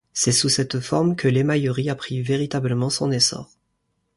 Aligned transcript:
C'est 0.13 0.31
sous 0.31 0.49
cette 0.49 0.79
forme 0.79 1.15
que 1.15 1.27
l'émaillerie 1.27 1.91
a 1.91 1.95
pris 1.95 2.23
véritablement 2.23 2.89
son 2.89 3.11
essor. 3.11 3.51